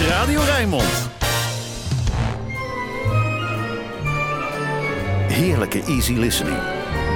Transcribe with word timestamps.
is 0.00 0.06
Radio 0.06 0.40
Rijnmond. 0.40 1.10
Heerlijke 5.28 5.82
easy 5.82 6.12
listening. 6.12 6.56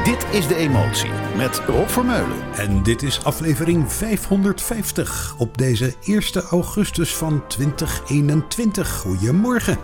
Dit 0.04 0.26
is 0.30 0.46
De 0.46 0.54
Emotie 0.54 1.10
met 1.36 1.62
Rob 1.66 1.88
Vermeulen. 1.88 2.52
En 2.56 2.82
dit 2.82 3.02
is 3.02 3.24
aflevering 3.24 3.92
550 3.92 5.34
op 5.38 5.58
deze 5.58 5.94
1 6.04 6.22
augustus 6.50 7.16
van 7.16 7.46
2021. 7.46 8.88
Goedemorgen. 8.88 9.78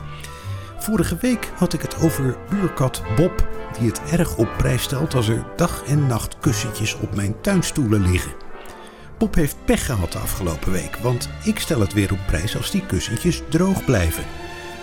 Vorige 0.79 1.17
week 1.21 1.53
had 1.57 1.73
ik 1.73 1.83
het 1.83 1.97
over 2.03 2.37
buurkat 2.51 3.03
Bob, 3.17 3.49
die 3.79 3.89
het 3.89 4.01
erg 4.11 4.37
op 4.37 4.49
prijs 4.57 4.83
stelt 4.83 5.15
als 5.15 5.29
er 5.29 5.45
dag 5.57 5.83
en 5.87 6.07
nacht 6.07 6.39
kussentjes 6.39 6.95
op 6.95 7.15
mijn 7.15 7.41
tuinstoelen 7.41 8.11
liggen. 8.11 8.33
Bob 9.25 9.35
heeft 9.35 9.65
pech 9.65 9.87
gehad 9.87 10.13
de 10.13 10.19
afgelopen 10.19 10.73
week, 10.73 10.97
want 10.97 11.29
ik 11.45 11.59
stel 11.59 11.81
het 11.81 11.93
weer 11.93 12.13
op 12.13 12.19
prijs 12.27 12.57
als 12.57 12.71
die 12.71 12.87
kussentjes 12.87 13.43
droog 13.49 13.85
blijven. 13.85 14.25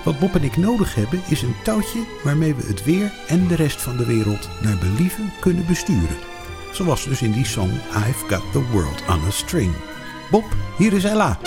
Wat 0.04 0.20
Bob 0.20 0.36
en 0.36 0.44
ik 0.44 0.58
nodig 0.58 0.95
hebben 0.95 1.22
is 1.27 1.41
een 1.41 1.55
touwtje 1.64 2.00
waarmee 2.23 2.55
we 2.55 2.64
het 2.67 2.84
weer 2.84 3.12
en 3.27 3.48
de 3.48 3.55
rest 3.55 3.81
van 3.81 3.98
de 3.98 4.05
wereld 4.05 4.50
naar 4.62 4.77
believen 4.77 5.31
kunnen 5.40 5.66
besturen. 5.66 6.17
Zoals 6.72 7.04
dus 7.04 7.22
in 7.22 7.31
die 7.31 7.45
song 7.45 7.72
I've 7.72 8.27
Got 8.27 8.52
the 8.52 8.64
World 8.72 9.04
on 9.09 9.26
a 9.27 9.31
String. 9.31 9.73
Bob, 10.31 10.45
hier 10.78 10.94
is 10.94 11.03
Ella. 11.03 11.39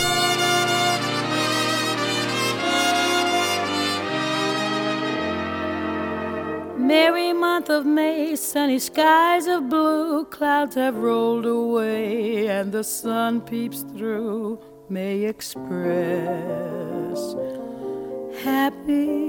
Merry 6.84 7.32
month 7.32 7.70
of 7.70 7.86
May, 7.86 8.36
sunny 8.36 8.78
skies 8.78 9.46
of 9.46 9.70
blue, 9.70 10.26
clouds 10.26 10.74
have 10.74 10.96
rolled 10.98 11.46
away, 11.46 12.46
and 12.46 12.72
the 12.72 12.84
sun 12.84 13.40
peeps 13.40 13.86
through. 13.96 14.58
May 14.90 15.24
express 15.24 15.64
happiness. 18.44 19.24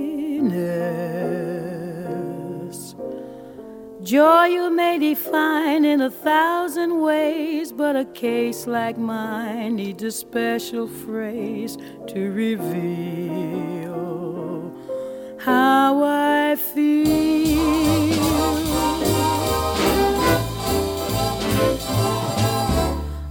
Joy 4.04 4.48
you 4.48 4.70
may 4.70 5.00
define 5.00 5.86
in 5.86 6.02
a 6.02 6.12
thousand 6.12 7.00
ways, 7.00 7.72
but 7.72 7.96
a 7.96 8.04
case 8.04 8.68
like 8.68 8.98
mine 8.98 9.78
needs 9.78 10.04
a 10.04 10.12
special 10.12 10.90
phrase 10.90 11.78
to 12.08 12.32
reveal 12.34 14.25
how 15.46 16.04
I 16.04 16.56
feel. 16.56 17.06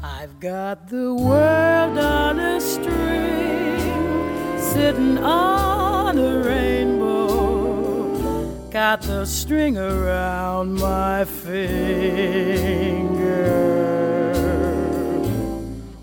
I've 0.00 0.38
got 0.38 0.88
the 0.88 1.12
world 1.12 1.98
on 1.98 2.38
a 2.38 2.60
string, 2.60 4.60
sitting 4.60 5.18
on 5.18 6.16
a 6.16 6.38
rainbow. 6.38 8.14
Got 8.70 9.02
the 9.02 9.24
string 9.24 9.76
around 9.76 10.74
my 10.74 11.24
finger. 11.24 11.64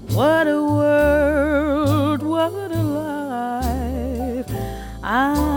What 0.10 0.48
a 0.48 0.62
world, 0.62 2.22
what 2.22 2.52
a 2.52 2.84
life. 2.84 4.52
I'm 5.02 5.51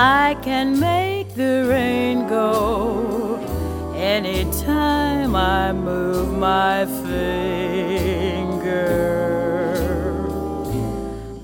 I 0.00 0.36
can 0.42 0.78
make 0.78 1.34
the 1.34 1.66
rain 1.68 2.28
go 2.28 3.34
anytime 3.96 5.34
I 5.34 5.72
move 5.72 6.38
my 6.38 6.86
finger. 7.02 7.34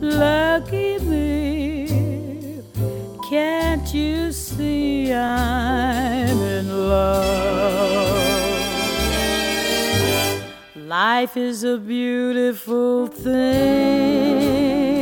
Lucky 0.00 0.98
me, 1.00 2.62
can't 3.28 3.92
you 3.92 4.30
see 4.30 5.12
I'm 5.12 6.38
in 6.38 6.88
love? 6.88 7.24
Life 10.76 11.36
is 11.36 11.64
a 11.64 11.76
beautiful 11.76 13.08
thing 13.08 14.93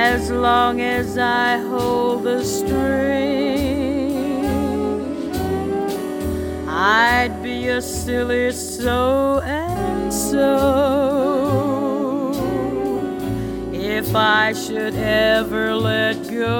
as 0.00 0.30
long 0.30 0.80
as 0.80 1.18
I 1.18 1.58
hold 1.58 2.22
the 2.22 2.44
string. 2.44 3.78
I'd 6.68 7.42
be 7.42 7.68
a 7.68 7.82
silly 7.82 8.52
so 8.52 9.40
and 9.40 10.12
so 10.12 10.50
if 13.72 14.14
I 14.14 14.52
should 14.52 14.94
ever 14.94 15.74
let 15.74 16.16
go. 16.30 16.58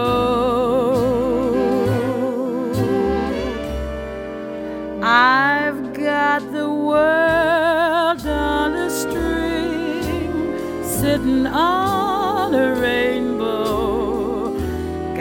I've 5.00 5.94
got 5.94 6.40
the 6.58 6.68
world 6.90 8.26
on 8.26 8.70
a 8.86 8.90
string, 8.90 10.32
sitting 10.82 11.46
on 11.46 12.54
a 12.54 12.74
rainbow. 12.80 13.17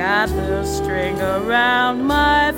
Got 0.07 0.29
the 0.29 0.63
string 0.63 1.19
around 1.19 2.05
my 2.07 2.53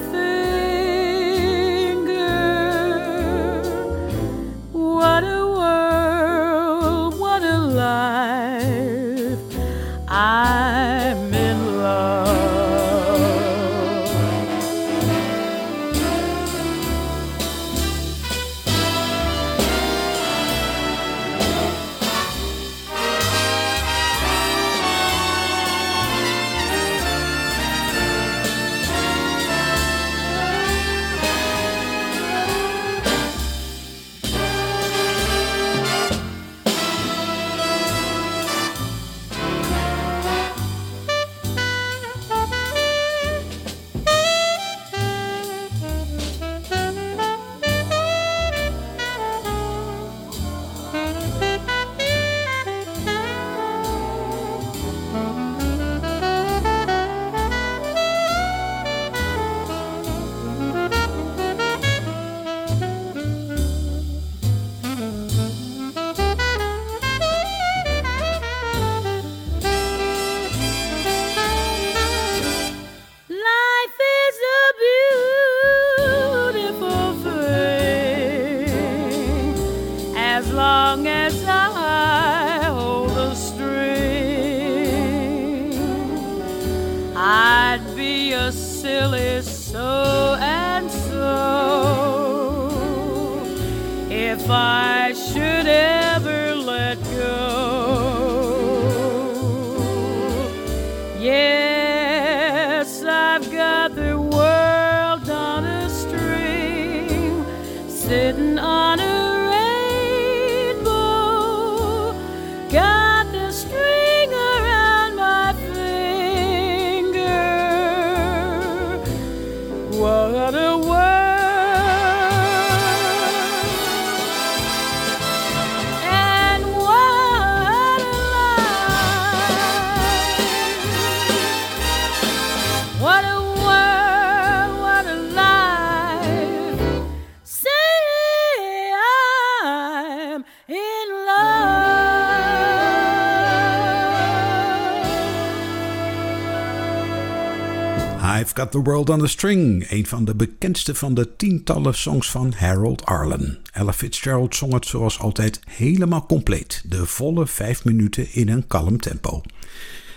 I've 148.49 148.55
Got 148.55 148.71
the 148.71 148.81
World 148.81 149.09
on 149.09 149.23
a 149.23 149.27
String, 149.27 149.85
een 149.89 150.05
van 150.05 150.25
de 150.25 150.35
bekendste 150.35 150.95
van 150.95 151.13
de 151.13 151.35
tientallen 151.35 151.95
songs 151.95 152.31
van 152.31 152.53
Harold 152.57 153.05
Arlen. 153.05 153.59
Ella 153.71 153.93
Fitzgerald 153.93 154.55
zong 154.55 154.73
het 154.73 154.85
zoals 154.85 155.19
altijd 155.19 155.59
helemaal 155.69 156.25
compleet, 156.25 156.83
de 156.85 157.05
volle 157.05 157.47
vijf 157.47 157.83
minuten 157.83 158.33
in 158.33 158.49
een 158.49 158.67
kalm 158.67 158.99
tempo. 158.99 159.41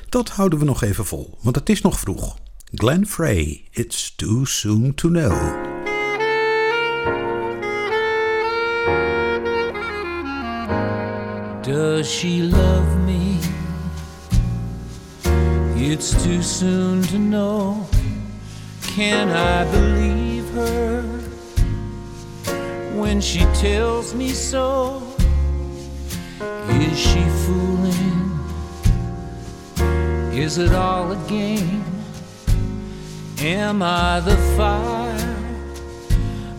Dat 0.08 0.28
houden 0.28 0.58
we 0.58 0.64
nog 0.64 0.82
even 0.82 1.06
vol, 1.06 1.38
want 1.42 1.56
het 1.56 1.68
is 1.68 1.80
nog 1.80 1.98
vroeg. 1.98 2.38
Glenn 2.74 3.06
Frey, 3.06 3.64
It's 3.70 4.14
Too 4.16 4.44
Soon 4.44 4.94
to 4.94 5.08
Know. 5.08 5.64
Does 11.62 12.18
she 12.18 12.48
love 12.50 12.96
me? 13.04 13.38
It's 15.74 16.10
too 16.22 16.42
soon 16.42 17.00
to 17.00 17.16
know. 17.16 17.91
Can 18.94 19.30
I 19.30 19.64
believe 19.72 20.50
her 20.50 21.00
when 22.94 23.22
she 23.22 23.40
tells 23.54 24.12
me 24.14 24.28
so? 24.28 25.02
Is 26.68 26.98
she 26.98 27.24
fooling? 27.42 28.20
Is 30.34 30.58
it 30.58 30.74
all 30.74 31.10
a 31.10 31.16
game? 31.26 31.82
Am 33.38 33.82
I 33.82 34.20
the 34.20 34.36
fire 34.58 35.36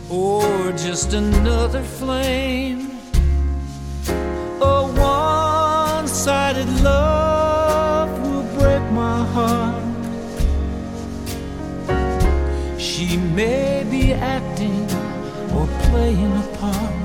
or 0.09 0.71
just 0.71 1.13
another 1.13 1.83
flame? 1.83 2.97
A 4.59 4.87
one 4.87 6.07
sided 6.07 6.67
love 6.81 8.09
will 8.25 8.59
break 8.59 8.81
my 8.91 9.23
heart. 9.23 9.72
She 13.13 13.19
may 13.19 13.85
be 13.91 14.11
acting 14.11 14.89
or 15.55 15.67
playing 15.83 16.35
a 16.35 16.47
part. 16.57 16.95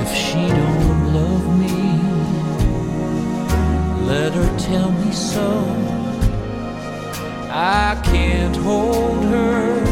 If 0.00 0.14
she 0.14 0.46
don't 0.46 1.12
love 1.12 1.46
me, 1.58 1.78
let 4.06 4.34
her 4.34 4.50
tell 4.56 4.92
me 4.92 5.10
so. 5.10 5.50
I 7.50 8.00
can't 8.04 8.54
hold 8.54 9.24
her 9.24 9.82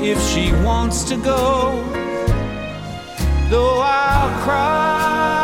if 0.00 0.22
she 0.28 0.52
wants 0.62 1.02
to 1.10 1.16
go, 1.16 1.82
though 3.50 3.80
I'll 3.80 4.40
cry 4.44 5.35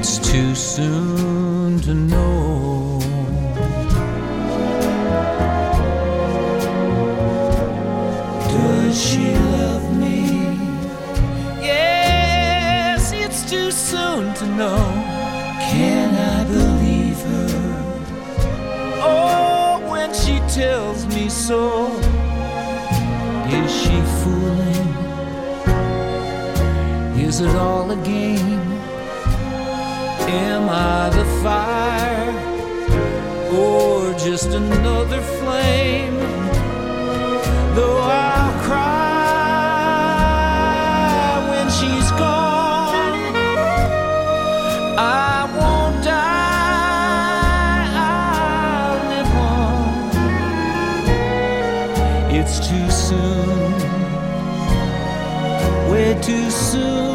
It's 0.00 0.18
too 0.18 0.54
soon 0.54 1.80
to 1.80 1.92
know. 1.92 3.00
Does 8.48 8.94
she 8.96 9.34
love 9.34 9.96
me? 9.96 10.20
Yes, 11.60 13.10
it's 13.12 13.42
too 13.50 13.72
soon 13.72 14.34
to 14.34 14.46
know. 14.46 14.78
Can 15.72 16.14
I 16.14 16.44
believe 16.44 17.18
her? 17.32 17.48
Oh, 19.02 19.80
when 19.90 20.14
she 20.14 20.38
tells 20.60 21.06
me 21.06 21.28
so. 21.28 21.90
Is 23.50 23.70
she 23.82 24.00
fooling? 24.22 24.88
Is 27.20 27.40
it 27.40 27.56
all 27.56 27.90
a 27.90 27.96
game? 28.04 28.57
Am 30.30 30.68
I 30.68 31.08
the 31.08 31.24
fire 31.42 32.32
or 33.50 34.12
just 34.18 34.50
another 34.52 35.22
flame? 35.22 36.18
Though 37.74 37.98
I'll 37.98 38.52
cry 38.62 38.88
when 41.50 41.66
she's 41.70 42.10
gone, 42.10 43.34
I 44.98 45.46
won't 45.56 46.04
die, 46.04 47.88
I'll 48.12 48.98
live 49.12 49.34
on. 49.56 49.88
It's 52.38 52.56
too 52.68 52.88
soon, 52.90 53.72
way 55.90 56.08
too 56.20 56.50
soon 56.50 57.07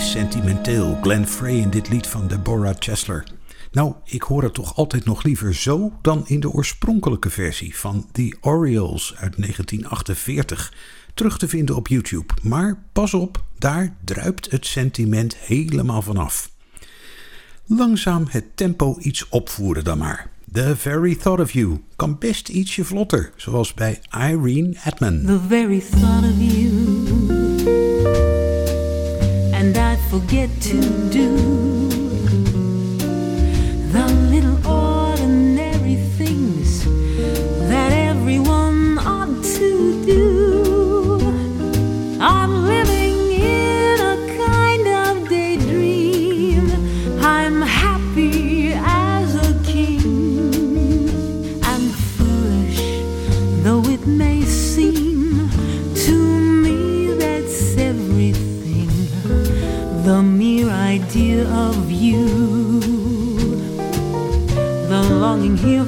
Beetje 0.00 0.18
sentimenteel, 0.18 0.98
Glenn 1.02 1.26
Frey 1.26 1.56
in 1.56 1.70
dit 1.70 1.88
lied 1.88 2.06
van 2.06 2.28
Deborah 2.28 2.74
Chesler. 2.78 3.24
Nou, 3.72 3.94
ik 4.04 4.22
hoor 4.22 4.42
het 4.42 4.54
toch 4.54 4.76
altijd 4.76 5.04
nog 5.04 5.22
liever 5.22 5.54
zo 5.54 5.92
dan 6.02 6.22
in 6.26 6.40
de 6.40 6.50
oorspronkelijke 6.50 7.30
versie 7.30 7.76
van 7.78 8.06
The 8.12 8.36
Orioles 8.40 9.14
uit 9.16 9.36
1948. 9.36 10.72
Terug 11.14 11.38
te 11.38 11.48
vinden 11.48 11.76
op 11.76 11.88
YouTube. 11.88 12.34
Maar 12.42 12.82
pas 12.92 13.14
op, 13.14 13.44
daar 13.58 13.96
druipt 14.04 14.50
het 14.50 14.66
sentiment 14.66 15.36
helemaal 15.36 16.02
vanaf. 16.02 16.50
Langzaam 17.66 18.24
het 18.28 18.56
tempo 18.56 18.96
iets 18.98 19.28
opvoeren 19.28 19.84
dan 19.84 19.98
maar. 19.98 20.30
The 20.52 20.76
Very 20.76 21.16
Thought 21.16 21.42
of 21.42 21.52
You 21.52 21.80
kan 21.96 22.18
best 22.18 22.48
ietsje 22.48 22.84
vlotter, 22.84 23.32
zoals 23.36 23.74
bij 23.74 24.00
Irene 24.10 24.76
Edman. 24.84 25.24
The 25.24 25.40
very 25.48 25.80
thought 25.90 26.24
of 26.24 26.38
you, 26.38 26.89
and 29.60 29.76
I 29.76 29.94
forget 30.08 30.48
to 30.62 30.80
do 31.10 31.69
The 60.10 60.24
mere 60.24 60.68
idea 60.68 61.48
of 61.48 61.88
you, 61.88 62.80
the 64.90 65.02
longing 65.08 65.56
here 65.56 65.84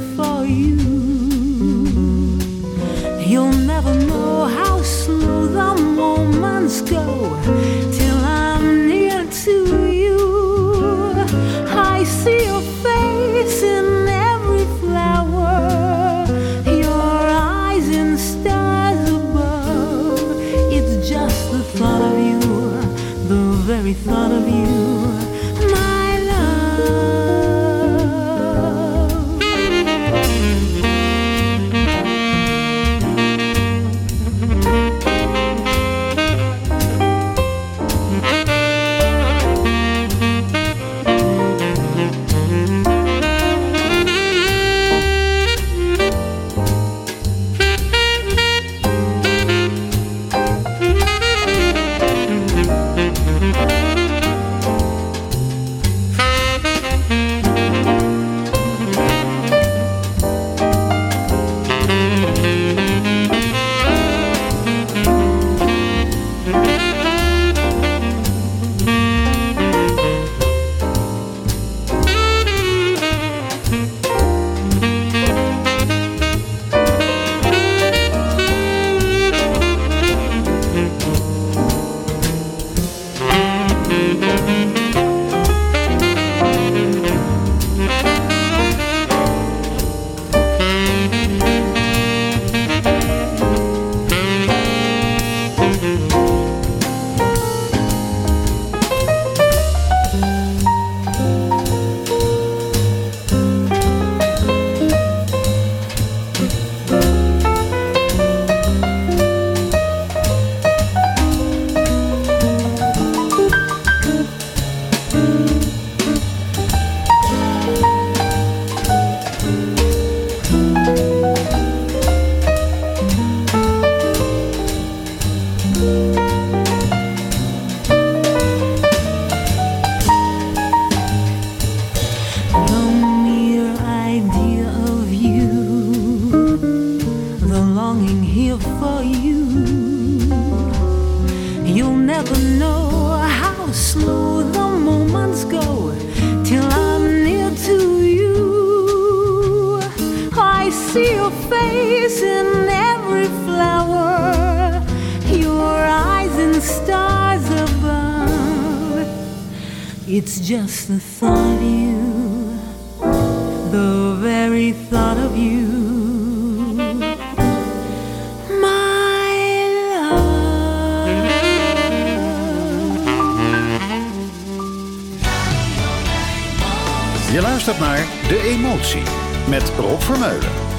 Met 179.48 179.72
Rob 179.78 180.02
Vermeulen. 180.02 180.71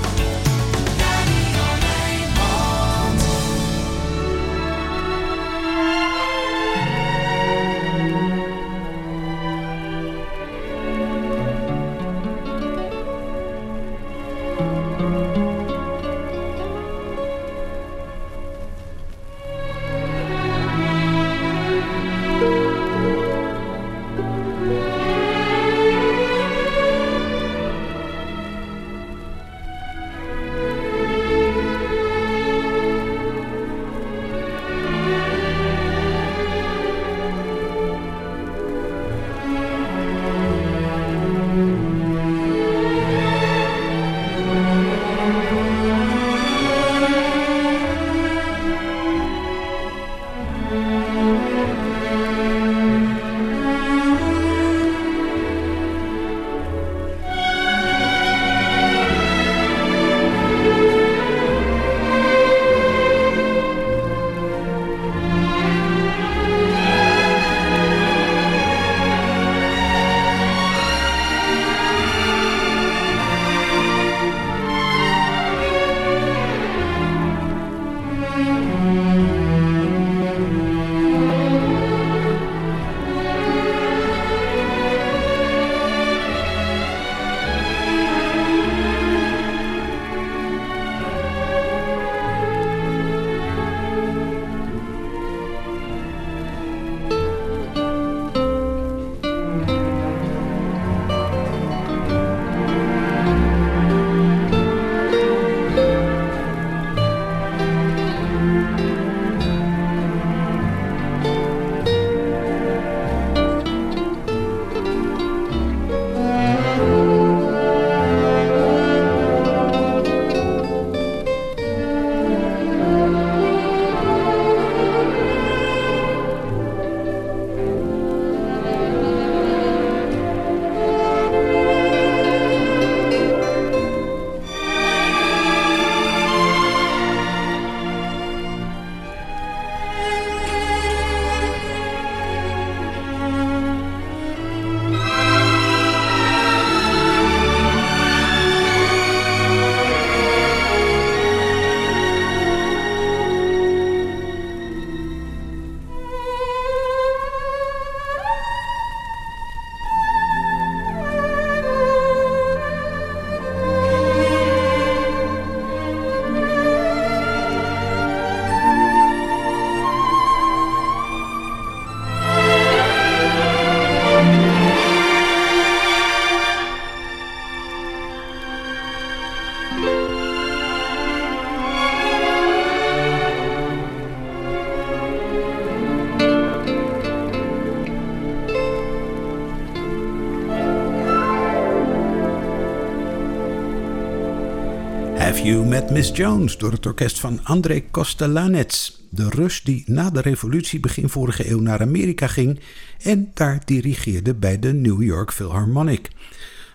You 195.44 195.66
Met 195.66 195.90
Miss 195.90 196.12
Jones 196.14 196.58
door 196.58 196.72
het 196.72 196.86
orkest 196.86 197.20
van 197.20 197.40
André 197.44 197.82
Kostelanets. 197.92 199.02
De 199.10 199.30
Rus 199.30 199.62
die 199.64 199.84
na 199.86 200.10
de 200.10 200.22
revolutie 200.22 200.80
begin 200.80 201.10
vorige 201.10 201.50
eeuw 201.50 201.60
naar 201.60 201.82
Amerika 201.82 202.28
ging 202.28 202.60
en 203.02 203.32
daar 203.34 203.62
dirigeerde 203.66 204.34
bij 204.34 204.60
de 204.60 204.74
New 204.74 205.04
York 205.04 205.34
Philharmonic. 205.34 206.10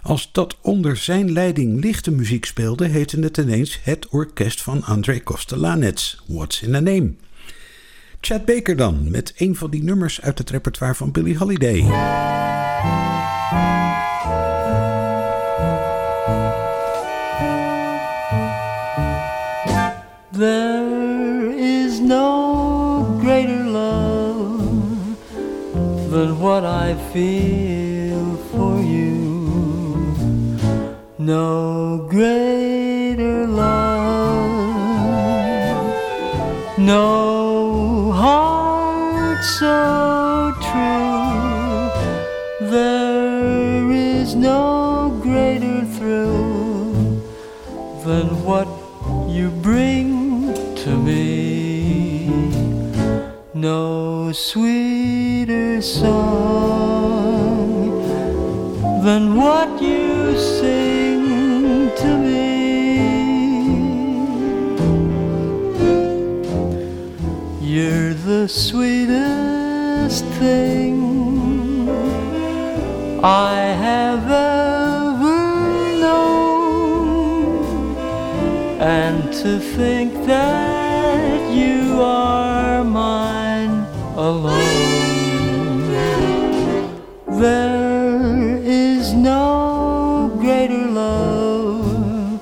Als 0.03 0.33
dat 0.33 0.57
onder 0.61 0.97
zijn 0.97 1.33
leiding 1.33 1.81
lichte 1.81 2.11
muziek 2.11 2.45
speelde, 2.45 2.87
heette 2.87 3.21
het 3.21 3.37
ineens 3.37 3.81
het 3.83 4.09
orkest 4.09 4.63
van 4.63 4.85
André 4.85 5.21
Kostelanets. 5.21 6.23
What's 6.27 6.63
in 6.63 6.75
a 6.75 6.81
name? 6.81 7.13
Chad 8.21 8.45
Baker 8.45 8.77
dan, 8.77 9.11
met 9.11 9.35
een 9.37 9.57
van 9.57 9.71
die 9.71 9.83
nummers 9.83 10.21
uit 10.21 10.39
het 10.39 10.51
repertoire 10.51 10.95
van 10.95 11.13
Billie 11.13 11.39
Holiday. 11.39 12.68
There 20.39 21.51
is 21.51 21.99
no 21.99 23.19
greater 23.21 23.65
love 23.65 25.19
than 26.13 26.39
what 26.39 26.65
I 26.65 26.95
feel 27.13 28.37
for 28.53 28.81
you. 28.81 30.15
No 31.19 32.07
greater 32.09 33.49
love, 33.49 34.47
no 36.79 38.13
heart 38.13 39.43
so 39.43 40.55
true. 40.69 41.91
There 42.71 43.91
is 43.91 44.37
no 44.37 45.19
greater 45.21 45.85
thrill 45.85 46.93
than 48.05 48.45
what 48.45 48.69
you 49.29 49.51
bring 49.51 50.08
No 53.61 54.31
sweeter 54.31 55.83
song 55.83 57.19
than 59.03 59.35
what 59.35 59.83
you 59.83 60.39
sing 60.39 61.91
to 61.97 62.17
me. 62.23 62.47
You're 67.61 68.15
the 68.15 68.47
sweetest 68.47 70.25
thing 70.39 71.91
I 73.25 73.57
have 73.87 74.31
ever 74.31 75.99
known. 75.99 77.97
And 78.79 79.33
to 79.43 79.59
think 79.59 80.15
that 80.27 81.53
you 81.53 82.01
are 82.01 82.38
alone. 84.39 85.91
There 87.27 88.61
is 88.63 89.13
no 89.13 90.31
greater 90.39 90.87
love 90.87 92.41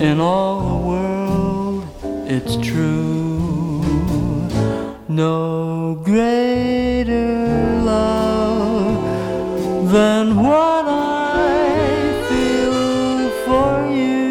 in 0.00 0.18
all 0.20 0.56
the 0.70 0.78
world, 0.90 1.84
it's 2.26 2.56
true. 2.56 3.82
No 5.08 5.94
greater 6.02 7.32
love 7.92 8.96
than 9.92 10.24
what 10.36 10.84
I 10.86 11.52
feel 12.28 13.30
for 13.46 13.72
you. 14.00 14.24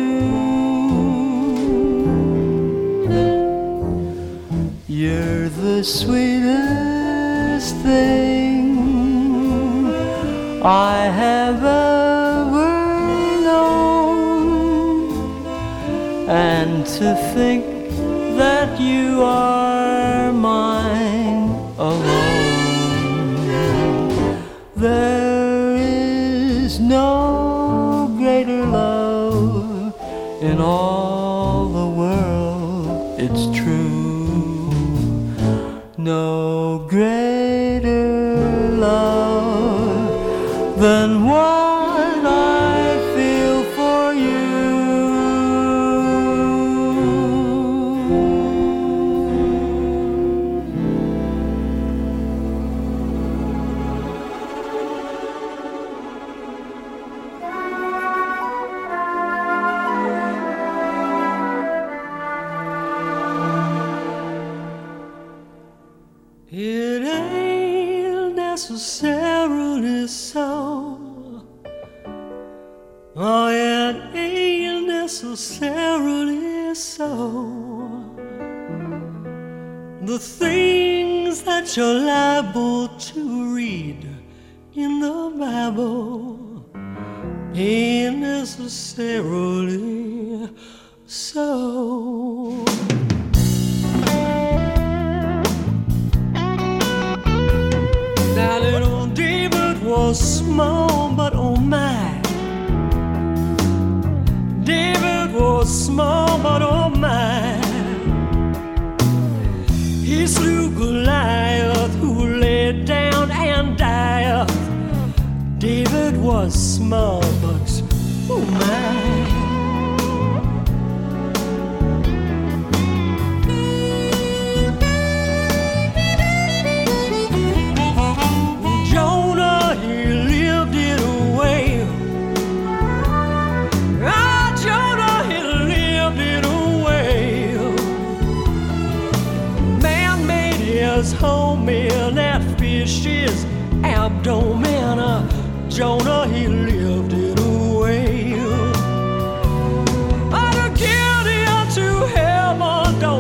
You're 4.88 5.50
the 5.50 5.84
sweetest 5.84 6.33
thing 7.84 8.63
I 10.63 10.98
have 11.22 11.62
ever 11.63 12.76
known, 13.48 15.10
and 16.30 16.86
to 16.98 17.08
think 17.36 17.63
that 18.39 18.69
you 18.80 19.22
are 19.24 19.62
necessarily 68.84 70.08
so. 70.10 71.41
Oh, 73.15 73.48
it 73.48 74.13
ain't 74.13 74.88
necessarily 74.88 76.76
so. 76.76 77.08
The 80.02 80.19
things 80.19 81.43
that 81.43 81.78
you're 81.78 81.98
liable 81.98 82.89
to 82.89 83.56
read 83.56 84.12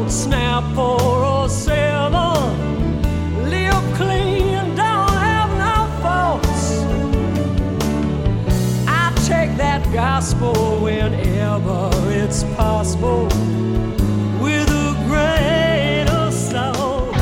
snap 0.09 0.63
for 0.75 1.45
a 1.45 1.49
seven. 1.49 2.21
Live 3.49 3.83
clean, 3.95 4.75
don't 4.75 5.17
have 5.29 5.49
no 5.65 5.75
faults. 6.01 6.83
I 8.87 9.13
take 9.25 9.55
that 9.57 9.81
gospel 9.93 10.79
whenever 10.81 11.89
it's 12.09 12.43
possible 12.55 13.25
with 14.41 14.69
a 14.69 14.93
grain 15.07 16.07
of 16.09 16.33
salt. 16.33 17.15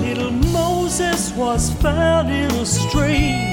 Little 0.00 0.32
Moses 0.52 1.32
was 1.32 1.72
found 1.74 2.30
in 2.30 2.50
a 2.50 2.66
stream. 2.66 3.47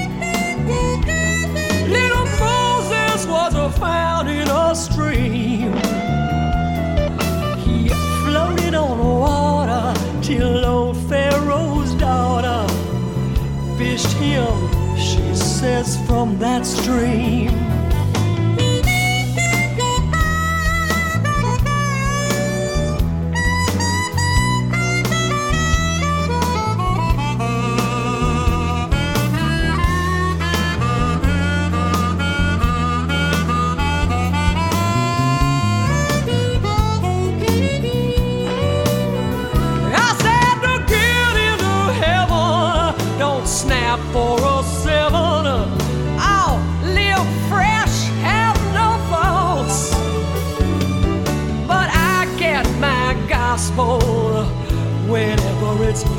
From 16.06 16.38
that 16.38 16.64
stream. 16.64 17.65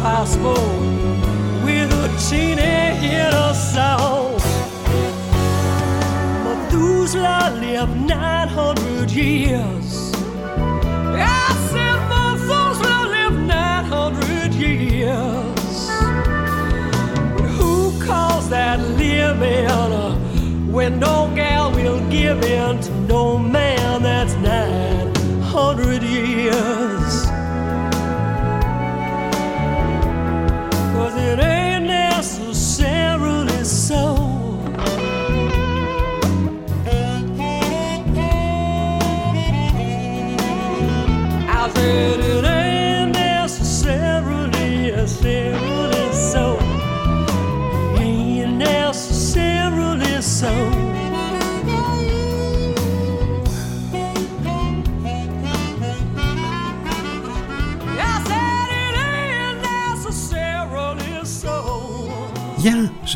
Possible 0.08 0.70
with 1.66 1.92
a 1.92 2.08
teeny 2.30 3.12
of 3.44 3.54
salt. 3.54 4.42
Methuselah 6.46 7.52
lived 7.60 7.98
900 8.08 9.12
years. 9.12 10.14
I 11.14 11.50
said 11.72 12.00
Methuselah 12.14 13.04
lived 13.18 13.42
900 13.48 14.54
years. 14.54 15.76
But 17.36 17.50
who 17.58 17.76
calls 18.08 18.48
that 18.50 18.80
living 19.04 20.72
when 20.72 21.00
no 21.00 21.30
gal 21.36 21.70
will 21.74 22.00
give 22.10 22.42
in 22.44 22.80
to 22.80 22.92
no 23.14 23.38
man 23.38 24.04
that's 24.04 24.36
900 24.36 26.02
years? 26.02 26.97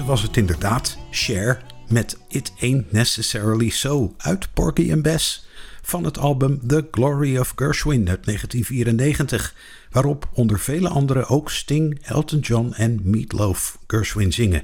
Was 0.06 0.22
het 0.22 0.38
inderdaad. 0.38 0.98
Cher 1.12 1.62
met 1.88 2.18
It 2.28 2.54
Ain't 2.62 2.92
Necessarily 2.92 3.70
So 3.70 4.14
uit 4.18 4.54
Porgy 4.54 4.92
and 4.92 5.02
Bess 5.02 5.48
van 5.82 6.04
het 6.04 6.18
album 6.18 6.60
The 6.68 6.88
Glory 6.92 7.38
of 7.38 7.54
Gershwin 7.56 8.10
uit 8.10 8.26
1994, 8.26 9.56
waarop 9.92 10.30
onder 10.34 10.60
vele 10.60 10.90
anderen 10.90 11.28
ook 11.28 11.50
Sting, 11.50 12.00
Elton 12.02 12.40
John 12.40 12.74
en 12.76 13.00
Meatloaf 13.04 13.78
Gershwin 13.88 14.34
zingen. 14.34 14.64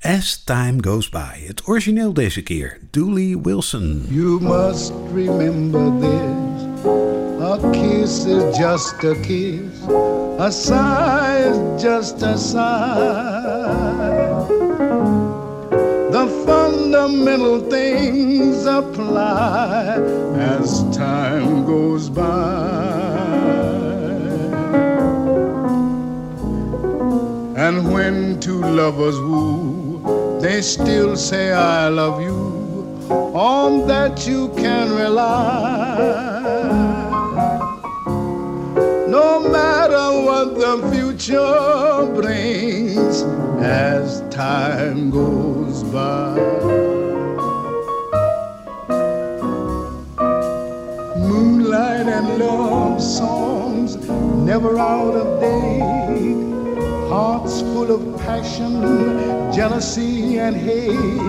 As 0.00 0.42
Time 0.44 0.76
Goes 0.80 1.08
By, 1.08 1.46
het 1.46 1.66
origineel 1.66 2.12
deze 2.12 2.42
keer, 2.42 2.78
Dooley 2.90 3.38
Wilson. 3.42 4.04
You 4.08 4.40
must 4.40 4.92
remember 5.14 6.00
this. 6.00 6.84
A 7.40 7.70
kiss 7.70 8.24
is 8.24 8.56
just 8.56 9.04
a 9.04 9.14
kiss. 9.22 9.88
A 10.38 10.50
sigh 10.50 11.50
is 11.50 11.82
just 11.82 12.22
a 12.22 12.36
sigh. 12.36 14.09
Fundamental 17.10 17.60
things 17.68 18.64
apply 18.66 19.96
as 20.36 20.84
time 20.96 21.66
goes 21.66 22.08
by. 22.08 22.22
And 27.56 27.92
when 27.92 28.38
two 28.38 28.60
lovers 28.60 29.18
woo, 29.18 30.38
they 30.40 30.62
still 30.62 31.16
say 31.16 31.52
I 31.52 31.88
love 31.88 32.22
you. 32.22 32.38
On 33.34 33.88
that 33.88 34.24
you 34.26 34.48
can 34.50 34.90
rely. 34.94 35.98
No 39.08 39.40
matter 39.40 40.06
what 40.26 40.54
the 40.54 40.74
future 40.92 42.06
brings 42.14 43.22
as 43.60 44.22
time 44.30 45.10
goes 45.10 45.82
by. 45.84 46.99
And 52.10 52.38
love 52.38 53.00
songs 53.00 53.96
never 54.44 54.78
out 54.78 55.14
of 55.14 55.40
date. 55.40 56.34
Hearts 57.08 57.60
full 57.60 57.90
of 57.90 58.20
passion, 58.20 58.82
jealousy, 59.52 60.38
and 60.38 60.56
hate. 60.56 61.22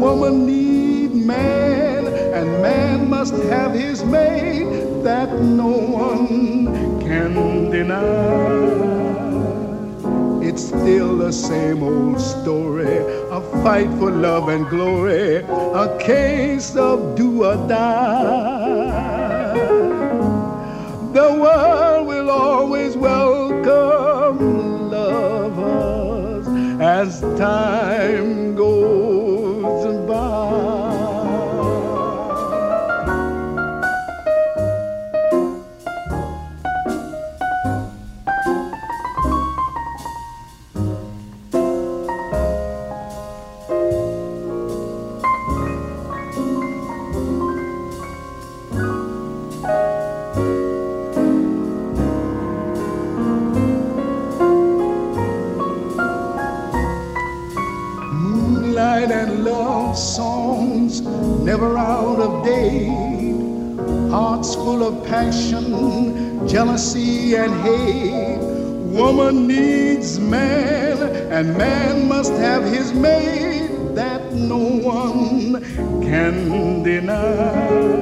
Woman 0.00 0.46
need 0.46 1.14
man, 1.14 2.06
and 2.06 2.62
man 2.62 3.10
must 3.10 3.34
have 3.34 3.72
his 3.72 4.02
mate 4.04 5.02
that 5.04 5.30
no 5.40 5.68
one 5.68 7.00
can 7.00 7.70
deny. 7.70 8.82
It's 10.42 10.64
still 10.68 11.18
the 11.18 11.32
same 11.32 11.82
old 11.82 12.20
story, 12.20 12.96
a 13.30 13.40
fight 13.62 13.90
for 13.98 14.10
love 14.10 14.48
and 14.48 14.66
glory, 14.68 15.36
a 15.84 15.98
case 16.00 16.76
of 16.76 17.14
do 17.14 17.44
or 17.44 17.56
die. 17.68 19.11
The 21.12 21.30
world 21.30 22.06
will 22.06 22.30
always 22.30 22.96
welcome 22.96 24.38
lovers 24.90 26.46
as 26.80 27.20
time 27.38 28.54
goes 28.56 29.01
never 61.62 61.78
out 61.78 62.18
of 62.18 62.44
date. 62.44 62.88
Hearts 64.10 64.54
full 64.54 64.82
of 64.82 65.06
passion, 65.06 66.48
jealousy, 66.48 67.36
and 67.36 67.54
hate. 67.62 68.38
Woman 68.98 69.46
needs 69.46 70.18
man, 70.18 70.98
and 71.32 71.56
man 71.56 72.08
must 72.08 72.32
have 72.32 72.64
his 72.64 72.92
mate 72.92 73.94
that 73.94 74.32
no 74.32 74.58
one 74.58 75.62
can 76.02 76.82
deny. 76.82 77.92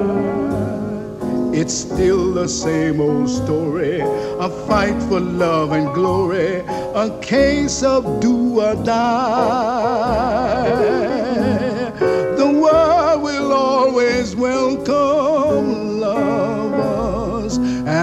It's 1.53 1.75
still 1.75 2.33
the 2.33 2.49
same 2.49 3.01
old 3.01 3.29
story, 3.29 4.01
a 4.01 4.49
fight 4.67 5.01
for 5.03 5.21
love 5.21 5.73
and 5.73 5.93
glory, 5.95 6.65
a 6.95 7.19
case 7.21 7.83
of 7.83 8.21
do 8.21 8.61
or 8.61 8.75
die. 8.85 10.60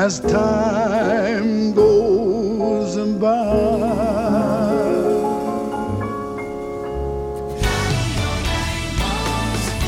As 0.08 0.20
time 0.22 1.74
goes 1.74 2.96
by. 3.20 3.28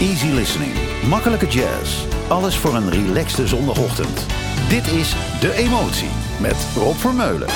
Easy 0.02 0.28
listening. 0.28 0.74
Makkelijke 1.08 1.48
jazz. 1.48 2.06
Alles 2.28 2.58
voor 2.58 2.76
een 2.76 2.90
relaxte 2.90 3.48
zondagochtend. 3.48 4.26
Dit 4.70 4.88
is 4.88 5.16
De 5.40 5.54
Emotie 5.54 6.12
met 6.40 6.68
Rob 6.76 6.96
Vermeulen. 6.96 7.48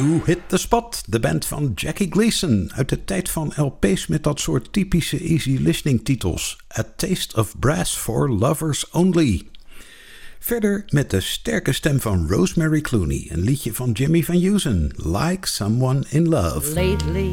You 0.00 0.20
Hit 0.24 0.38
the 0.46 0.56
Spot, 0.56 1.02
de 1.06 1.20
band 1.20 1.46
van 1.46 1.72
Jackie 1.74 2.10
Gleason. 2.10 2.70
Uit 2.74 2.88
de 2.88 3.04
tijd 3.04 3.30
van 3.30 3.52
LP's 3.56 4.06
met 4.06 4.22
dat 4.22 4.40
soort 4.40 4.72
typische 4.72 5.18
easy 5.18 5.56
listening 5.60 6.04
titels. 6.04 6.58
A 6.78 6.84
Taste 6.96 7.36
of 7.36 7.58
Brass 7.58 7.96
for 7.96 8.30
Lovers 8.30 8.90
Only. 8.90 9.42
Verder 10.38 10.84
met 10.88 11.10
de 11.10 11.20
sterke 11.20 11.72
stem 11.72 12.00
van 12.00 12.28
Rosemary 12.28 12.80
Clooney. 12.80 13.26
Een 13.28 13.40
liedje 13.40 13.74
van 13.74 13.90
Jimmy 13.90 14.22
Van 14.22 14.40
Heusen. 14.40 14.92
Like 14.96 15.48
Someone 15.48 16.04
in 16.08 16.28
Love. 16.28 16.74
Lately, 16.74 17.30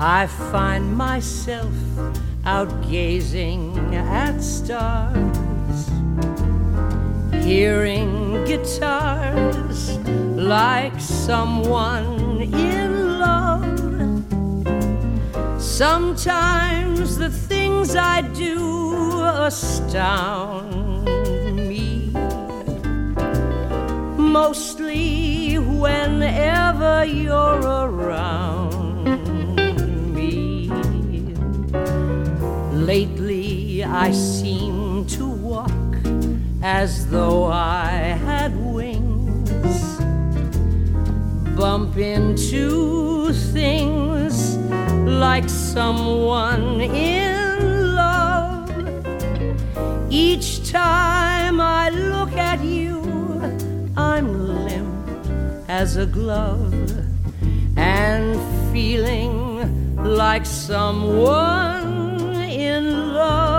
I 0.00 0.26
find 0.50 0.96
myself 0.96 1.74
out 2.42 2.72
gazing 2.90 3.76
at 4.08 4.44
stars, 4.44 5.84
hearing 7.42 8.44
guitars 8.44 9.98
like 10.36 10.98
someone 11.00 12.40
in 12.40 13.18
love. 13.18 13.62
Sometimes 15.60 17.18
the 17.18 17.30
things 17.30 17.96
I 17.96 18.22
do 18.22 19.22
astound 19.24 21.04
me, 21.56 22.12
mostly 24.16 25.58
whenever 25.58 27.04
you're 27.04 27.60
around 27.88 29.04
me. 30.14 30.70
Lately, 32.72 33.82
I 33.82 34.12
seem 34.12 35.06
to 35.06 35.26
walk 35.26 35.81
as 36.62 37.08
though 37.08 37.46
I 37.46 37.90
had 38.24 38.56
wings, 38.56 39.98
bump 41.56 41.96
into 41.96 43.32
things 43.32 44.56
like 45.22 45.48
someone 45.48 46.80
in 46.80 47.94
love. 47.96 48.70
Each 50.08 50.70
time 50.70 51.60
I 51.60 51.90
look 51.90 52.32
at 52.32 52.62
you, 52.62 53.02
I'm 53.96 54.64
limp 54.64 55.68
as 55.68 55.96
a 55.96 56.06
glove 56.06 56.72
and 57.76 58.38
feeling 58.72 59.96
like 59.96 60.46
someone 60.46 62.36
in 62.44 63.14
love. 63.14 63.51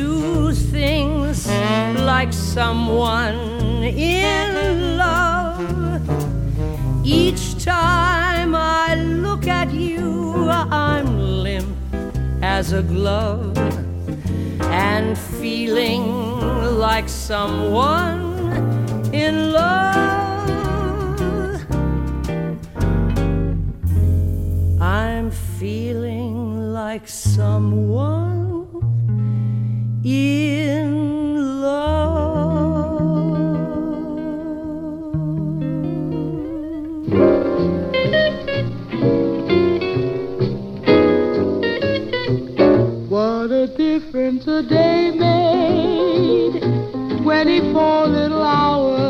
Into 0.00 0.52
things 0.52 1.46
like 1.46 2.32
someone 2.32 3.82
in 3.84 4.96
love. 4.96 6.00
Each 7.04 7.62
time 7.62 8.54
I 8.54 8.94
look 8.94 9.46
at 9.46 9.70
you, 9.72 10.48
I'm 10.50 11.18
limp 11.42 11.76
as 12.42 12.72
a 12.72 12.82
glove 12.82 13.56
and 14.62 15.18
feeling 15.18 16.06
like 16.78 17.08
someone 17.08 18.20
in 19.12 19.52
love. 19.52 20.00
I'm 24.80 25.30
feeling 25.30 26.72
like 26.72 27.06
someone 27.06 28.39
in 30.04 31.60
love. 31.60 31.90
What 43.10 43.50
a 43.50 43.66
difference 43.76 44.46
a 44.46 44.62
day 44.62 45.10
made. 45.10 46.62
24 47.22 48.06
little 48.06 48.42
hours 48.42 49.00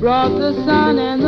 brought 0.00 0.36
the 0.38 0.52
sun 0.66 0.98
and 0.98 1.21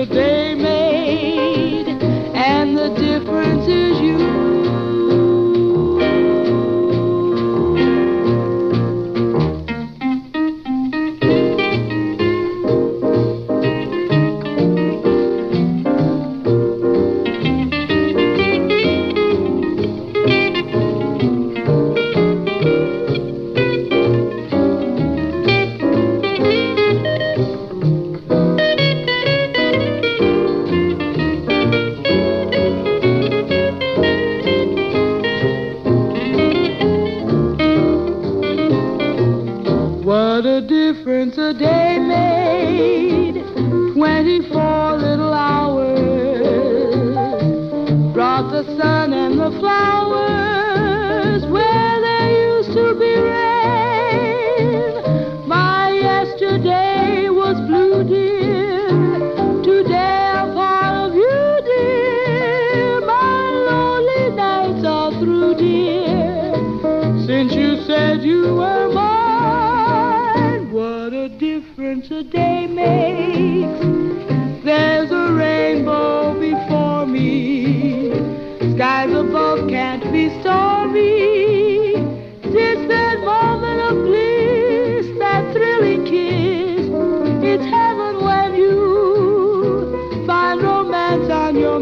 a 0.00 0.06
day 0.06 0.39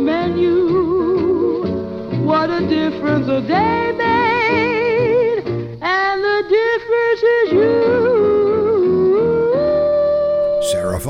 menu. 0.05 0.67
What 2.25 2.51
a 2.51 2.61
difference 2.61 3.29
a 3.29 3.41
day 3.41 3.93
made, 3.97 5.43
and 5.81 6.23
the 6.23 6.43
difference 6.49 7.23
is 7.23 7.53
you. 7.53 8.19
Sarah 10.71 11.01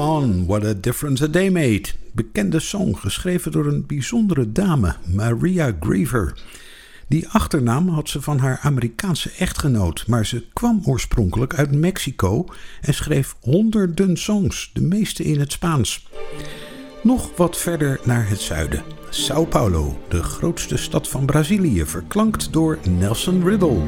What 0.47 0.65
a 0.65 0.75
Difference 0.75 1.25
a 1.25 1.29
Day 1.29 1.51
Made. 1.51 1.89
Bekende 2.13 2.61
song, 2.61 2.97
geschreven 2.97 3.53
door 3.53 3.67
een 3.67 3.87
bijzondere 3.87 4.53
dame, 4.53 4.97
Maria 5.15 5.77
Griever. 5.81 6.35
Die 7.09 7.29
achternaam 7.29 7.89
had 7.89 8.09
ze 8.09 8.23
van 8.23 8.39
haar 8.39 8.59
Amerikaanse 8.63 9.31
echtgenoot, 9.39 10.05
maar 10.07 10.27
ze 10.27 10.45
kwam 10.53 10.81
oorspronkelijk 10.85 11.55
uit 11.55 11.73
Mexico 11.75 12.47
en 12.81 12.95
schreef 12.95 13.37
honderden 13.41 14.17
songs, 14.17 14.71
de 14.73 14.83
meeste 14.83 15.23
in 15.23 15.41
het 15.41 15.53
Spaans. 15.53 16.07
Nog 17.03 17.37
wat 17.37 17.57
verder 17.57 18.01
naar 18.05 18.29
het 18.29 18.41
zuiden. 18.41 18.83
Sao 19.11 19.45
Paulo, 19.45 19.99
de 20.09 20.23
grootste 20.23 20.77
stad 20.77 21.09
van 21.09 21.27
Brazilië, 21.27 21.85
verklankt 21.87 22.53
door 22.53 22.79
Nelson 22.89 23.45
Riddle. 23.45 23.81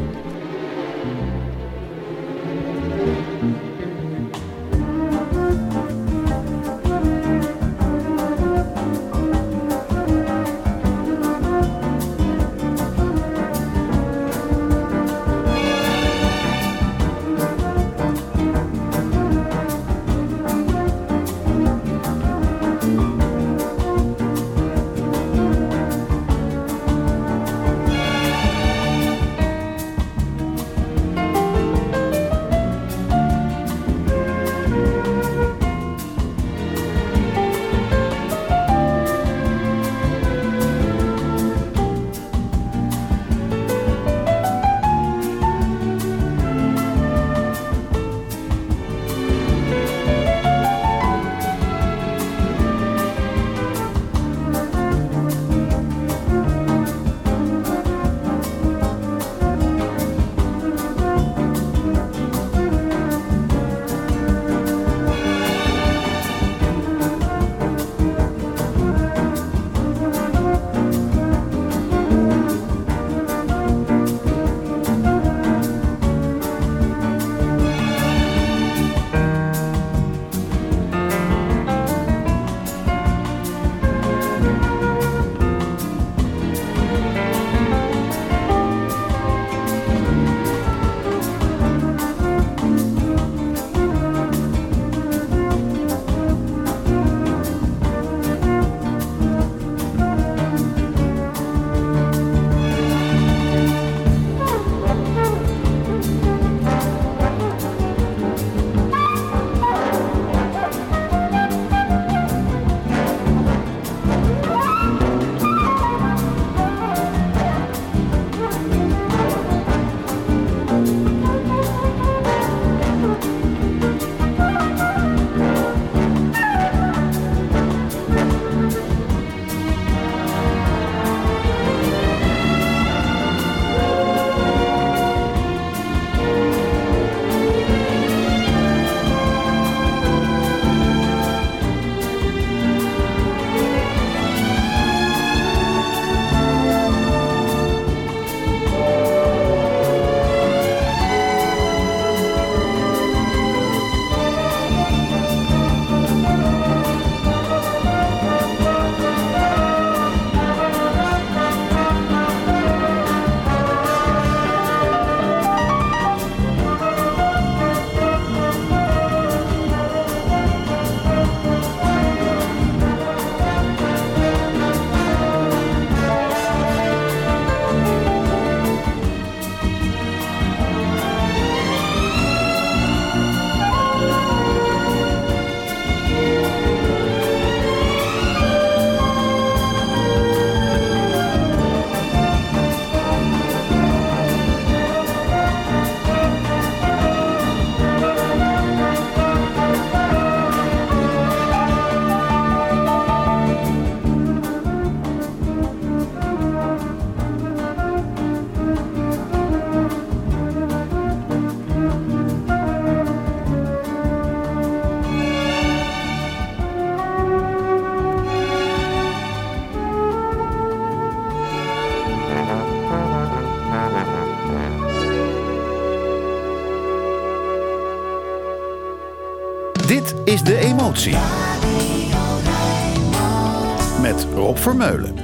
Met 234.01 234.27
Rob 234.35 234.57
Vermeulen. 234.57 235.15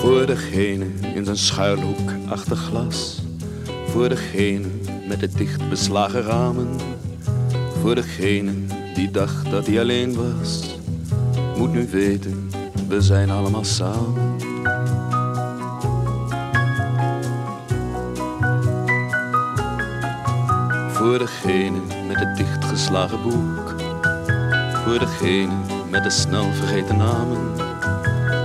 Voor 0.00 0.26
degene 0.26 0.86
in 1.14 1.24
zijn 1.24 1.36
schuilhoek 1.36 2.10
achter 2.28 2.56
glas. 2.56 3.22
Voor 3.86 4.08
degene 4.08 4.66
met 5.08 5.20
de 5.20 5.28
dicht 5.28 5.68
beslagen 5.68 6.22
ramen. 6.22 6.68
Voor 7.80 7.94
degene 7.94 8.52
die 8.94 9.10
dacht 9.10 9.50
dat 9.50 9.66
hij 9.66 9.80
alleen 9.80 10.14
was. 10.14 10.78
Moet 11.56 11.72
nu 11.72 11.88
weten, 11.90 12.50
we 12.88 13.00
zijn 13.00 13.30
allemaal 13.30 13.64
samen. 13.64 14.29
Voor 21.00 21.18
degene 21.18 21.80
met 22.06 22.18
het 22.18 22.36
dichtgeslagen 22.36 23.22
boek. 23.22 23.74
Voor 24.84 24.98
degene 24.98 25.52
met 25.88 26.02
de 26.02 26.10
snel 26.10 26.52
vergeten 26.52 26.96
namen. 26.96 27.38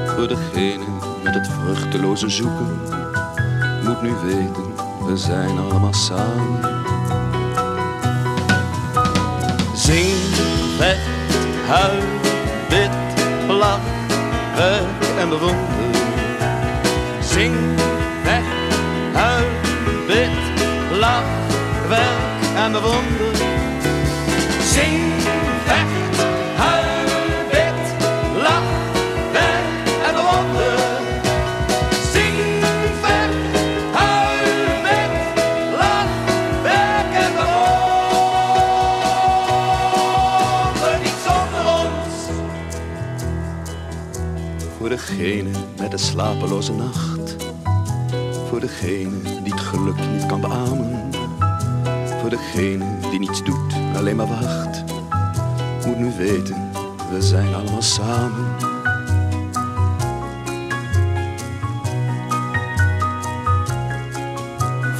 Voor 0.07 0.27
degene 0.27 0.85
met 1.23 1.33
het 1.33 1.47
vruchteloze 1.47 2.29
zoeken. 2.29 2.81
Moet 3.83 4.01
nu 4.01 4.13
weten, 4.23 4.75
we 5.05 5.17
zijn 5.17 5.57
allemaal 5.57 5.93
samen. 5.93 6.59
Zing, 9.73 10.17
vecht, 10.77 11.35
huil, 11.67 12.03
bid, 12.69 13.23
lach, 13.47 13.79
werk 14.55 15.17
en 15.19 15.29
bewonder. 15.29 15.99
Zing, 17.21 17.55
vecht, 18.23 18.75
huil, 19.13 19.49
bid, 20.07 20.29
lach, 20.99 21.23
werk 21.87 22.34
en 22.55 22.71
bewonder. 22.71 23.35
Zing, 24.73 25.11
vecht, 25.65 26.17
huil, 26.55 27.07
bid, 27.49 27.95
lach, 28.41 28.69
werk 29.31 29.87
en 30.07 30.13
bewonder. 30.15 30.79
Zing, 32.11 32.63
vecht, 33.01 33.35
huil, 33.91 34.81
bid, 34.83 35.13
lach, 35.79 36.13
werk 36.63 37.13
en 37.23 37.31
bewonder. 37.33 37.75
Niet 41.03 41.19
zonder 41.25 41.63
ons. 41.81 42.15
Voor 44.77 44.89
degene 44.89 45.49
met 45.79 45.91
de 45.91 45.97
slapeloze 45.97 46.73
nacht. 46.73 47.35
Voor 48.49 48.59
degene 48.59 49.21
die 49.43 49.53
het 49.53 49.61
geluk 49.61 49.97
niet 50.11 50.25
kan 50.25 50.41
beamen. 50.41 51.04
Voor 52.25 52.37
degene 52.37 52.85
die 53.09 53.19
niets 53.19 53.43
doet, 53.43 53.73
alleen 53.95 54.15
maar 54.15 54.27
wacht. 54.27 54.83
Moet 55.85 55.97
nu 55.97 56.11
weten, 56.17 56.71
we 57.11 57.21
zijn 57.21 57.53
allemaal 57.53 57.81
samen. 57.81 58.45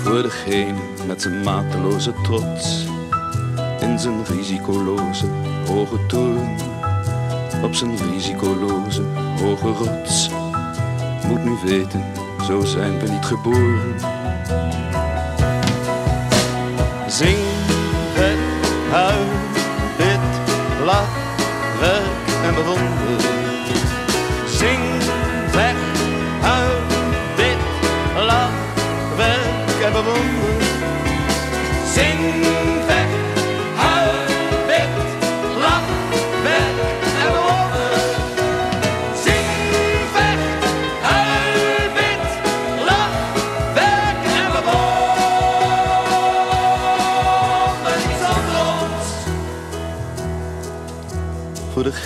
Voor 0.04 0.22
degene 0.22 0.80
met 1.08 1.22
zijn 1.22 1.44
mateloze 1.44 2.14
trots. 2.24 2.86
In 3.80 4.00
zijn 4.00 4.26
risicoloze 4.26 5.28
hoge 5.68 6.06
toren. 6.08 6.56
Op 7.64 7.76
zijn 7.76 7.98
risicoloze 8.12 9.04
hoge 9.42 9.72
rots. 9.72 10.30
Moet 11.28 11.44
nu 11.44 11.58
weten, 11.66 12.04
zo 12.44 12.62
zijn 12.62 13.00
we 13.00 13.10
niet 13.10 13.26
geboren. 13.26 13.96
Zing, 17.16 17.46
red, 18.18 18.38
huil, 18.92 19.26
bid, 19.98 20.20
lach, 20.86 21.16
werk 21.80 22.28
en 22.44 22.54
bewonder. 22.54 23.22
Zing, 24.48 24.84
weg, 25.52 25.76
huil, 26.42 26.82
bid, 27.36 27.58
lach, 28.26 28.52
werk 29.16 29.82
en 29.86 29.92
bewonder. 29.92 30.15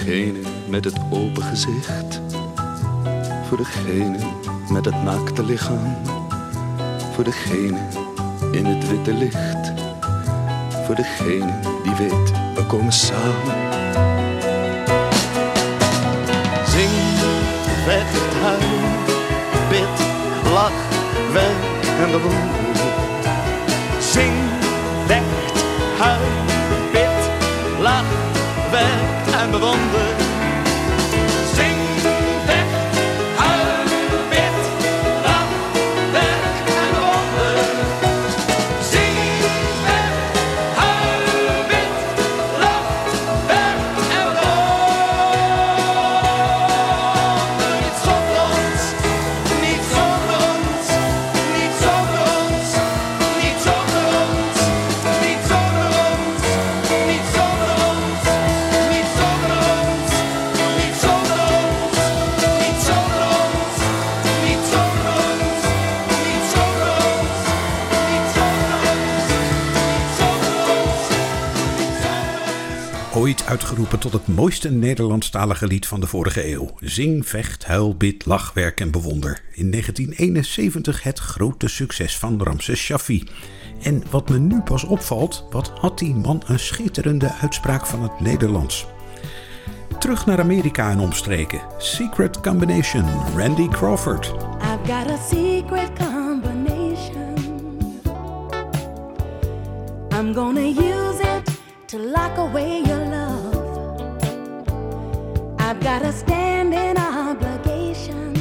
Degene 0.05 0.39
met 0.67 0.85
het 0.85 0.99
open 1.09 1.43
gezicht. 1.43 2.21
Voor 3.47 3.57
degene 3.57 4.17
met 4.69 4.85
het 4.85 5.03
naakte 5.03 5.43
lichaam. 5.43 5.97
Voor 7.13 7.23
degene 7.23 7.79
in 8.51 8.65
het 8.65 8.89
witte 8.89 9.13
licht. 9.13 9.73
Voor 10.85 10.95
degene 10.95 11.59
die 11.83 11.95
weet, 11.95 12.31
we 12.55 12.65
komen 12.67 12.93
samen. 12.93 13.57
Zing, 16.67 17.17
vecht, 17.85 18.33
huil, 18.41 18.79
bid, 19.69 20.05
lach, 20.53 20.89
werk 21.33 21.85
en 22.05 22.11
bewonder. 22.11 22.48
The. 29.51 29.98
Tot 73.99 74.13
het 74.13 74.27
mooiste 74.27 74.71
Nederlandstalige 74.71 75.67
lied 75.67 75.87
van 75.87 75.99
de 75.99 76.07
vorige 76.07 76.51
eeuw. 76.51 76.69
Zing, 76.79 77.27
vecht, 77.27 77.65
huil, 77.65 77.95
bid, 77.95 78.25
lach, 78.25 78.53
werk 78.53 78.79
en 78.79 78.91
bewonder. 78.91 79.41
In 79.51 79.71
1971 79.71 81.03
het 81.03 81.19
grote 81.19 81.67
succes 81.67 82.17
van 82.17 82.43
Ramses 82.43 82.79
Shaffi. 82.79 83.27
En 83.81 84.03
wat 84.09 84.29
me 84.29 84.39
nu 84.39 84.61
pas 84.61 84.83
opvalt, 84.83 85.45
wat 85.49 85.71
had 85.75 85.99
die 85.99 86.15
man 86.15 86.43
een 86.45 86.59
schitterende 86.59 87.33
uitspraak 87.41 87.85
van 87.85 88.03
het 88.03 88.19
Nederlands. 88.19 88.85
Terug 89.99 90.25
naar 90.25 90.39
Amerika 90.39 90.91
en 90.91 90.99
omstreken. 90.99 91.61
Secret 91.77 92.41
Combination, 92.41 93.05
Randy 93.35 93.67
Crawford. 93.67 94.25
I've 94.25 94.91
got 94.91 95.09
a 95.09 95.17
secret 95.29 95.89
combination. 95.97 97.33
I'm 100.11 100.33
gonna 100.33 100.67
use 100.67 101.19
it 101.19 101.59
to 101.85 101.97
lock 101.97 102.37
away 102.37 102.81
your 102.81 103.05
love. 103.05 103.38
I've 105.69 105.79
got 105.81 106.01
a 106.01 106.11
standing 106.11 106.97
obligation. 106.97 108.33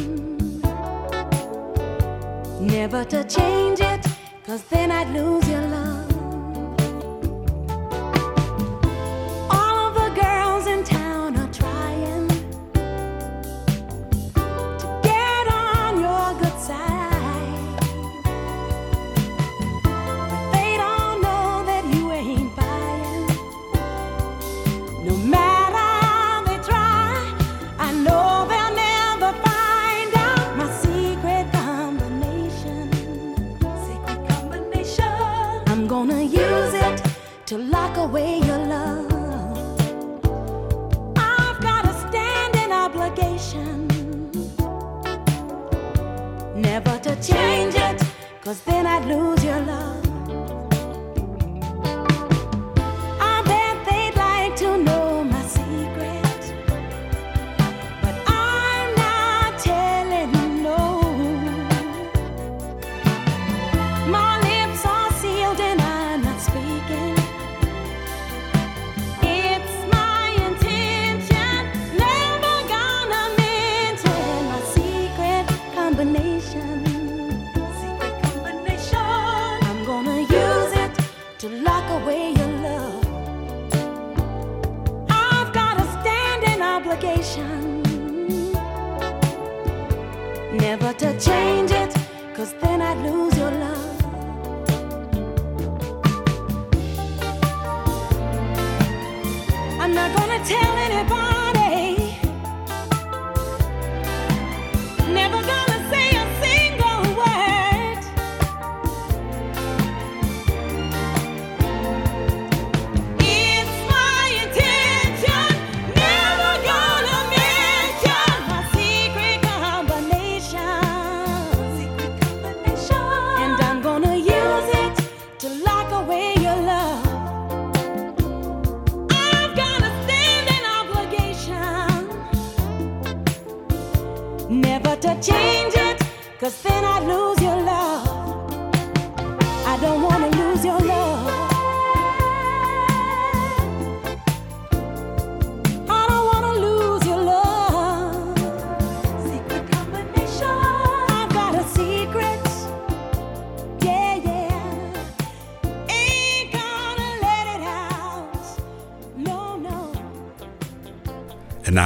Never 2.58 3.04
to 3.04 3.22
change 3.24 3.80
it, 3.80 4.06
cause 4.46 4.62
then 4.70 4.90
I'd 4.90 5.10
lose 5.10 5.46
your 5.46 5.60
love. 5.60 6.07
to 37.48 37.56
lock 37.56 37.96
away 37.96 38.40
your 38.40 38.58
love. 38.58 39.10
I've 41.16 41.58
got 41.62 41.86
a 41.86 41.94
standing 42.04 42.72
obligation 42.72 43.88
never 46.54 46.98
to 46.98 47.16
change 47.22 47.74
it, 47.74 48.02
cause 48.42 48.60
then 48.64 48.86
I'd 48.86 49.06
lose 49.06 49.42
your 49.42 49.60
love. 49.60 49.87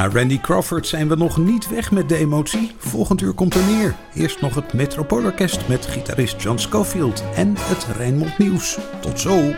Na 0.03 0.09
Randy 0.09 0.41
Crawford 0.41 0.87
zijn 0.87 1.09
we 1.09 1.17
nog 1.17 1.37
niet 1.37 1.69
weg 1.69 1.91
met 1.91 2.09
de 2.09 2.17
emotie. 2.17 2.73
Volgend 2.79 3.21
uur 3.21 3.33
komt 3.33 3.55
er 3.55 3.65
meer. 3.65 3.95
Eerst 4.15 4.41
nog 4.41 4.55
het 4.55 4.73
Metropoolorkest 4.73 5.69
met 5.69 5.87
gitarist 5.87 6.43
John 6.43 6.59
Scofield 6.59 7.25
en 7.35 7.55
het 7.57 7.87
Rijnmond 7.97 8.39
Nieuws. 8.39 8.79
Tot 9.01 9.21
zo! 9.21 9.53